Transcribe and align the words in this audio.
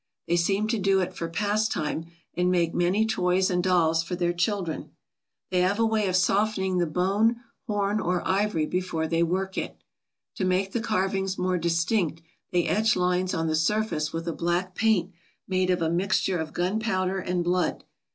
They 0.27 0.35
seem 0.35 0.67
to 0.69 0.79
do 0.79 0.99
it 1.01 1.13
for 1.15 1.29
pas 1.29 1.69
time, 1.69 2.05
and 2.33 2.49
make 2.49 2.73
many 2.73 3.05
toys 3.05 3.51
and 3.51 3.61
dolls 3.63 4.01
for 4.01 4.15
their 4.15 4.33
children. 4.33 4.89
They 5.51 5.59
have 5.61 5.77
a 5.77 5.85
way 5.85 6.07
of 6.07 6.15
softening 6.15 6.79
the 6.79 6.87
bone, 6.87 7.35
horn, 7.67 7.99
or 7.99 8.27
ivory 8.27 8.65
be 8.65 8.81
fore 8.81 9.05
they 9.07 9.21
work 9.21 9.59
it. 9.59 9.77
To 10.37 10.43
make 10.43 10.71
the 10.71 10.81
carvings 10.81 11.37
more 11.37 11.59
distinct 11.59 12.23
they 12.51 12.65
etch 12.67 12.95
lines 12.95 13.35
on 13.35 13.45
the 13.45 13.53
surface 13.55 14.11
with 14.11 14.27
a 14.27 14.33
black 14.33 14.73
paint 14.73 15.11
made 15.47 15.69
of 15.69 15.83
a 15.83 15.89
mixture 15.91 16.39
of 16.39 16.51
gunpowder 16.51 17.19
and 17.19 17.43
blood. 17.43 17.83